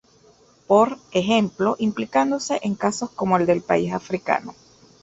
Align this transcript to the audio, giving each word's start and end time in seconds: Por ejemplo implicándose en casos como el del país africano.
Por 0.65 0.97
ejemplo 1.11 1.75
implicándose 1.77 2.59
en 2.63 2.73
casos 2.73 3.11
como 3.11 3.37
el 3.37 3.45
del 3.45 3.61
país 3.61 3.93
africano. 3.93 4.55